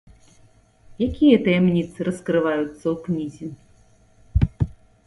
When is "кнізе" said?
3.05-4.65